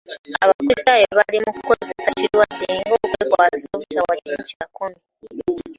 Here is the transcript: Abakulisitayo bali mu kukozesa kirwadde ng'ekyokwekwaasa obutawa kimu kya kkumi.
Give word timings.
Abakulisitayo 0.43 1.07
bali 1.19 1.37
mu 1.43 1.51
kukozesa 1.55 2.09
kirwadde 2.17 2.65
ng'ekyokwekwaasa 2.77 3.67
obutawa 3.75 4.13
kimu 4.19 4.41
kya 4.49 4.65
kkumi. 4.67 4.99